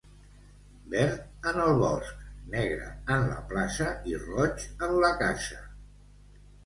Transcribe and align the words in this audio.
Verd 0.93 1.49
en 1.51 1.59
el 1.65 1.73
bosc, 1.81 2.23
negre 2.55 2.87
en 3.17 3.29
la 3.33 3.37
plaça 3.53 3.93
i 4.13 4.17
roig 4.25 4.67
en 4.87 4.99
la 5.05 5.13
casa. 5.21 5.61